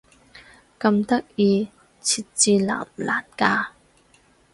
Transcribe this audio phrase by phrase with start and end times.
[0.79, 1.67] 咁得意？
[2.01, 3.67] 設置難唔難㗎？